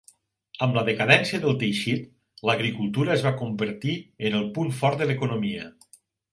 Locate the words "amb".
0.67-0.77